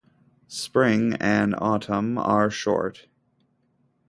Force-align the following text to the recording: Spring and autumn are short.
Spring 0.47 1.13
and 1.19 1.53
autumn 1.59 2.17
are 2.17 2.49
short. 2.49 3.05